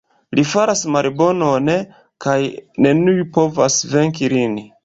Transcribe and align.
Li 0.37 0.43
faras 0.51 0.79
malbonon 0.95 1.69
kaj 2.27 2.39
neniu 2.87 3.29
povas 3.39 3.81
venki 3.95 4.33
lin. 4.37 4.59